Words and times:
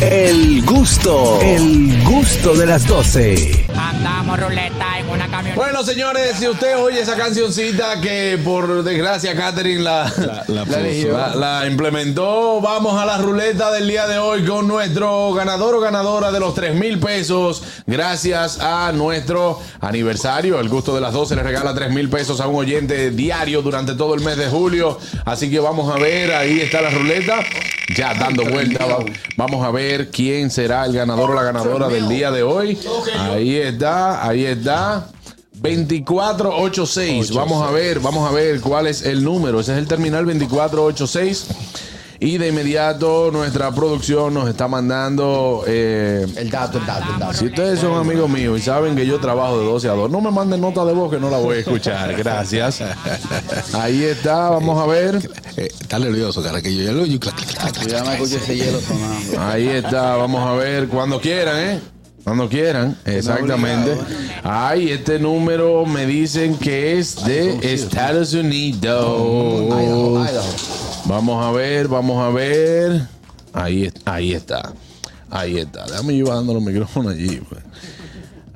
El 0.00 0.64
gusto, 0.64 1.40
el 1.40 2.02
gusto 2.04 2.54
de 2.54 2.66
las 2.66 2.86
12. 2.86 3.64
Andamos 4.26 4.40
ruleta 4.48 4.98
en 4.98 5.08
una 5.10 5.28
camioneta. 5.28 5.54
Bueno, 5.54 5.84
señores, 5.84 6.36
si 6.38 6.48
usted 6.48 6.78
oye 6.78 6.98
esa 7.02 7.14
cancioncita 7.14 8.00
que 8.00 8.38
por 8.42 8.82
desgracia 8.82 9.36
Catherine 9.36 9.82
la, 9.82 10.10
la 10.48 10.64
puso. 10.64 11.08
la- 11.12 11.34
la 11.60 11.66
implementó, 11.66 12.58
vamos 12.62 12.98
a 12.98 13.04
la 13.04 13.18
ruleta 13.18 13.70
del 13.70 13.86
día 13.86 14.06
de 14.06 14.16
hoy 14.18 14.42
con 14.46 14.66
nuestro 14.66 15.34
ganador 15.34 15.74
o 15.74 15.80
ganadora 15.80 16.32
de 16.32 16.40
los 16.40 16.54
3 16.54 16.74
mil 16.74 16.98
pesos. 17.00 17.62
Gracias 17.86 18.60
a 18.60 18.92
nuestro 18.92 19.60
aniversario. 19.82 20.58
El 20.58 20.70
gusto 20.70 20.94
de 20.94 21.02
las 21.02 21.12
12 21.12 21.36
le 21.36 21.42
regala 21.42 21.74
3 21.74 21.90
mil 21.90 22.08
pesos 22.08 22.40
a 22.40 22.46
un 22.46 22.56
oyente 22.56 23.10
diario 23.10 23.60
durante 23.60 23.92
todo 23.94 24.14
el 24.14 24.22
mes 24.22 24.38
de 24.38 24.46
julio. 24.46 24.98
Así 25.26 25.50
que 25.50 25.60
vamos 25.60 25.94
a 25.94 25.98
ver, 25.98 26.32
ahí 26.32 26.60
está 26.60 26.80
la 26.80 26.88
ruleta. 26.88 27.40
Ya 27.94 28.14
dando 28.14 28.44
vuelta, 28.46 28.86
va- 28.86 29.04
vamos 29.36 29.62
a 29.66 29.70
ver 29.70 30.10
quién 30.10 30.50
será 30.50 30.86
el 30.86 30.94
ganador 30.94 31.32
o 31.32 31.34
la 31.34 31.42
ganadora 31.42 31.88
del 31.88 32.08
día 32.08 32.30
de 32.30 32.42
hoy. 32.42 32.78
Ahí 33.18 33.56
está, 33.56 34.13
ahí 34.22 34.44
está. 34.44 35.08
2486. 35.54 37.32
Vamos 37.32 37.66
a 37.66 37.70
ver, 37.70 38.00
vamos 38.00 38.28
a 38.28 38.32
ver 38.32 38.60
cuál 38.60 38.86
es 38.86 39.02
el 39.02 39.22
número. 39.24 39.60
Ese 39.60 39.72
es 39.72 39.78
el 39.78 39.86
terminal 39.88 40.24
2486. 40.26 41.46
Y 42.20 42.38
de 42.38 42.48
inmediato 42.48 43.30
nuestra 43.32 43.70
producción 43.72 44.32
nos 44.34 44.48
está 44.48 44.66
mandando. 44.68 45.64
eh, 45.66 46.24
El 46.36 46.48
dato, 46.50 46.78
el 46.78 46.86
dato, 46.86 47.12
el 47.12 47.18
dato. 47.18 47.34
si 47.34 47.46
ustedes 47.46 47.80
son 47.80 47.98
amigos 47.98 48.30
míos 48.30 48.58
y 48.58 48.62
saben 48.62 48.94
que 48.96 49.04
yo 49.04 49.18
trabajo 49.20 49.58
de 49.58 49.66
12 49.66 49.88
a 49.88 49.92
2, 49.92 50.10
no 50.10 50.20
me 50.20 50.30
manden 50.30 50.60
nota 50.60 50.84
de 50.84 50.92
voz 50.92 51.10
que 51.12 51.18
no 51.20 51.28
la 51.28 51.38
voy 51.38 51.56
a 51.56 51.60
escuchar. 51.60 52.14
Gracias. 52.16 52.82
Ahí 53.74 54.04
está, 54.04 54.48
vamos 54.50 54.80
a 54.82 54.86
ver. 54.86 55.28
Está 55.56 55.98
nervioso, 55.98 56.42
cara, 56.42 56.62
que 56.62 56.74
yo 56.74 56.84
ya 56.84 56.92
lo. 56.92 57.04
Ahí 59.38 59.68
está, 59.68 60.16
vamos 60.16 60.48
a 60.48 60.52
ver 60.54 60.88
cuando 60.88 61.20
quieran, 61.20 61.58
¿eh? 61.58 61.80
Cuando 62.24 62.48
quieran, 62.48 62.96
exactamente. 63.04 63.96
Ay, 64.42 64.90
este 64.90 65.18
número 65.18 65.84
me 65.84 66.06
dicen 66.06 66.56
que 66.56 66.98
es 66.98 67.22
de 67.24 67.58
Estados 67.74 68.32
Unidos. 68.32 70.26
Vamos 71.04 71.44
a 71.44 71.50
ver, 71.52 71.86
vamos 71.88 72.24
a 72.24 72.30
ver. 72.30 73.02
Ahí, 73.52 73.84
es- 73.84 73.94
ahí 74.06 74.32
está. 74.32 74.72
Ahí 75.30 75.58
está. 75.58 75.84
Déjame 75.86 76.14
ir 76.14 76.24
bajando 76.24 76.54
los 76.54 76.62
micrófonos 76.62 77.12
allí. 77.12 77.40
pues. 77.48 77.60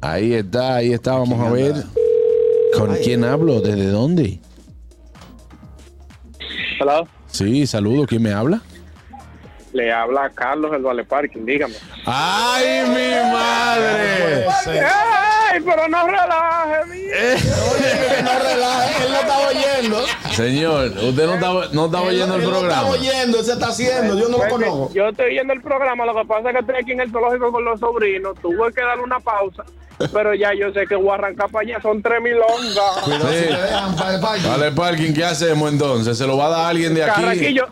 Ahí 0.00 0.32
está, 0.32 0.76
ahí 0.76 0.92
está. 0.94 1.12
Vamos 1.16 1.38
a 1.46 1.50
ver. 1.50 1.74
¿Con 2.74 2.94
quién 2.96 3.24
hablo? 3.24 3.60
¿Desde 3.60 3.88
dónde? 3.88 4.40
Hola, 6.80 7.04
Sí, 7.30 7.66
saludo. 7.66 8.06
¿Quién 8.06 8.22
me 8.22 8.32
habla? 8.32 8.62
le 9.74 9.92
habla 9.92 10.30
Carlos 10.34 10.72
el 10.74 10.82
Vale 10.82 11.04
Parking, 11.04 11.44
dígame. 11.44 11.74
¡Ay, 12.06 12.64
mi 12.88 13.17
pero 15.68 15.88
no 15.88 16.06
relaje, 16.06 16.84
mi! 16.86 16.96
Que 17.02 18.22
no 18.22 18.38
relaje, 18.38 19.04
él 19.04 19.10
no 19.12 19.20
estaba 19.20 19.48
oyendo. 19.48 20.04
Señor, 20.32 20.84
usted 21.02 21.26
no 21.26 21.34
está, 21.34 21.52
no 21.72 21.86
está 21.86 22.00
oyendo 22.02 22.34
el 22.36 22.40
Él 22.42 22.46
no 22.50 22.58
programa. 22.58 22.82
está 22.82 22.90
oyendo, 23.00 23.38
él 23.40 23.44
se 23.44 23.52
está 23.52 23.68
haciendo. 23.68 24.18
Yo 24.18 24.28
no 24.28 24.38
lo 24.38 24.48
conozco. 24.48 24.90
Yo 24.94 25.08
estoy 25.08 25.30
viendo 25.30 25.52
el 25.52 25.60
programa, 25.60 26.06
lo 26.06 26.14
que 26.14 26.24
pasa 26.26 26.48
es 26.50 26.54
que 26.54 26.60
estoy 26.60 26.74
aquí 26.80 26.92
en 26.92 27.00
el 27.00 27.10
zoológico 27.10 27.52
con 27.52 27.64
los 27.64 27.80
sobrinos, 27.80 28.34
tuve 28.40 28.72
que 28.72 28.80
darle 28.82 29.02
una 29.04 29.20
pausa, 29.20 29.64
pero 30.12 30.34
ya 30.34 30.52
yo 30.54 30.72
sé 30.72 30.86
que 30.86 30.96
voy 30.96 31.10
a 31.10 31.14
arrancar 31.14 31.50
para 31.50 31.66
allá, 31.66 31.82
son 31.82 32.00
tres 32.02 32.20
milongas. 32.22 33.02
Cuidado 33.04 33.28
si 33.30 33.38
Sí. 33.38 33.44
te 33.46 33.52
dejan 33.62 33.96
para 33.96 34.14
el 34.14 34.20
parque. 34.20 34.48
Vale, 34.48 34.72
parking, 34.72 35.12
¿qué 35.14 35.24
hacemos 35.24 35.70
entonces? 35.72 36.16
¿Se 36.16 36.26
lo 36.26 36.36
va 36.36 36.46
a 36.46 36.50
dar 36.50 36.66
alguien 36.70 36.94
de 36.94 37.04
aquí? 37.04 37.20
Carraquillo, 37.22 37.66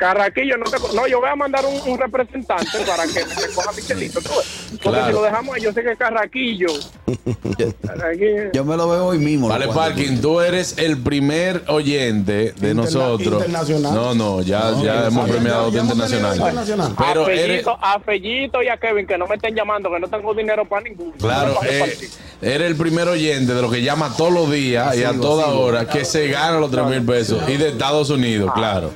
Carraquillo, 0.00 0.56
no, 0.56 0.64
te, 0.64 0.78
no, 0.94 1.06
yo 1.06 1.20
voy 1.20 1.28
a 1.28 1.36
mandar 1.36 1.66
un, 1.66 1.78
un 1.86 1.98
representante 1.98 2.78
para 2.86 3.04
que 3.06 3.22
me 3.26 3.34
recoja 3.34 3.70
Michelito. 3.72 4.20
Porque 4.22 4.78
Claro. 4.80 5.06
si 5.08 5.12
lo 5.12 5.22
dejamos 5.22 5.54
ahí, 5.54 5.62
yo 5.62 5.72
sé 5.74 5.82
que 5.82 5.94
Carraquillo. 5.94 6.68
Yo 8.52 8.64
me 8.64 8.76
lo 8.76 8.88
veo 8.88 9.06
hoy 9.06 9.18
mismo. 9.18 9.48
Vale, 9.48 9.66
lo 9.66 9.72
Parking, 9.74 10.18
tú 10.20 10.40
eres 10.40 10.78
el 10.78 10.98
primer 10.98 11.62
oyente 11.68 12.52
de 12.52 12.74
nosotros. 12.74 13.42
internacional. 13.42 13.94
No, 13.94 14.14
no, 14.14 14.42
ya, 14.42 14.72
ya 14.82 15.06
hemos 15.06 15.28
premiado 15.28 15.70
ya 15.70 15.80
internacional. 15.82 16.36
internacional. 16.36 16.94
Pero 16.98 17.28
eres, 17.28 17.66
a, 17.66 17.70
Fellito, 17.70 17.78
a 17.80 18.00
Fellito 18.00 18.62
y 18.62 18.68
a 18.68 18.76
Kevin, 18.76 19.06
que 19.06 19.18
no 19.18 19.26
me 19.26 19.36
estén 19.36 19.54
llamando, 19.54 19.90
que 19.90 20.00
no 20.00 20.08
tengo 20.08 20.34
dinero 20.34 20.64
para 20.64 20.82
ninguno. 20.82 21.12
claro, 21.18 21.54
eh, 21.62 21.70
repartir. 21.84 22.08
eres 22.42 22.70
el 22.70 22.76
primer 22.76 23.08
oyente 23.08 23.54
de 23.54 23.62
los 23.62 23.72
que 23.72 23.82
llama 23.82 24.14
todos 24.16 24.32
los 24.32 24.50
días 24.50 24.96
y 24.96 25.04
a 25.04 25.12
toda 25.12 25.48
hora 25.48 25.86
que 25.86 26.04
se 26.04 26.28
gana 26.28 26.58
los 26.58 26.70
3 26.70 26.86
mil 26.86 27.02
pesos 27.02 27.42
y 27.48 27.56
de 27.56 27.68
Estados 27.68 28.10
Unidos, 28.10 28.50
claro. 28.54 28.90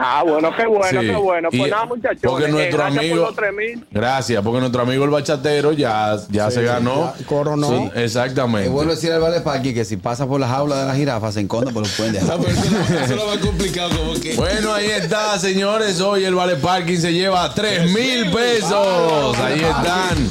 Ah, 0.00 0.22
bueno, 0.26 0.50
qué 0.56 0.64
bueno, 0.66 1.00
Sí. 1.00 1.06
qué 1.08 1.16
bueno. 1.16 1.48
Pues 1.50 1.66
Y- 1.66 1.70
nada, 1.70 1.84
muchachos. 1.86 2.20
Porque 2.22 2.46
eh, 2.46 2.48
nuestro 2.48 2.78
gracias 2.78 2.98
amigo. 3.00 3.16
por 3.16 3.26
los 3.26 3.36
3,000. 3.36 3.86
Gracias, 3.90 4.42
porque 4.44 4.60
nuestro 4.60 4.82
amigo 4.82 5.04
el 5.04 5.10
bachatero 5.10 5.72
ya, 5.72 6.16
ya 6.30 6.50
se 6.50 6.62
ganó. 6.62 7.12
ya 7.18 7.26
coronó. 7.28 7.68
Su- 7.68 7.90
exactamente. 7.98 8.68
Le 8.68 8.74
vuelvo 8.74 8.92
a 8.92 8.94
decir 8.94 9.12
al 9.12 9.20
Vale 9.20 9.40
Parque 9.40 9.72
que 9.74 9.84
si 9.84 9.96
pasa 9.96 10.26
por 10.26 10.40
la 10.40 10.48
jaula 10.48 10.80
de 10.80 10.86
la 10.86 10.94
jirafa 10.94 11.30
se 11.32 11.40
enconde 11.40 11.72
por 11.72 11.82
los 11.82 11.92
puentes. 11.92 12.22
Eso 12.22 13.16
lo 13.16 13.26
va 13.26 13.38
complicado, 13.40 13.90
como 13.96 14.14
que. 14.14 14.34
Bueno, 14.34 14.72
ahí 14.74 14.86
está, 14.90 15.38
señores. 15.38 16.00
Hoy 16.00 16.24
el 16.24 16.34
Vale 16.34 16.56
Parking 16.56 16.98
se 16.98 17.12
lleva 17.12 17.54
3 17.54 17.90
mil 17.92 18.30
pesos. 18.30 19.36
Ahí 19.38 19.60
están. 19.60 20.30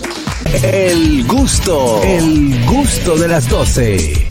El 0.63 1.25
gusto, 1.27 2.01
el 2.03 2.65
gusto 2.65 3.17
de 3.17 3.27
las 3.27 3.49
12. 3.49 4.25